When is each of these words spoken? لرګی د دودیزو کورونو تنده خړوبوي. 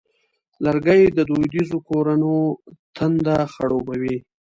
لرګی 0.65 1.01
د 1.17 1.19
دودیزو 1.29 1.77
کورونو 1.87 2.33
تنده 2.95 3.35
خړوبوي. 3.53 4.17